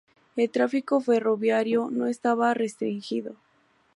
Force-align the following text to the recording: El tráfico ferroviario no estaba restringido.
El 0.35 0.49
tráfico 0.49 0.99
ferroviario 0.99 1.89
no 1.91 2.07
estaba 2.07 2.55
restringido. 2.55 3.35